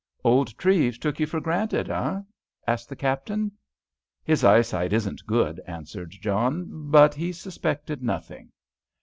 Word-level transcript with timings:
"Old 0.23 0.57
Treves 0.57 0.97
took 0.97 1.19
you 1.19 1.27
for 1.27 1.39
granted, 1.39 1.91
eh?" 1.91 2.21
asked 2.65 2.89
the 2.89 2.95
Captain. 2.95 3.51
"His 4.23 4.43
eyesight 4.43 4.93
isn't 4.93 5.27
good," 5.27 5.61
answered 5.67 6.09
John, 6.09 6.89
"but 6.89 7.13
he 7.13 7.31
suspected 7.31 8.01
nothing." 8.01 8.51